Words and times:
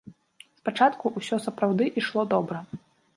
Спачатку 0.61 1.11
ўсё 1.19 1.39
сапраўды 1.45 1.91
ішло 2.01 2.21
добра. 2.33 2.63